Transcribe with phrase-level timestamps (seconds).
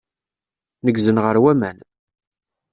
[0.85, 1.77] Neggzen ɣer waman.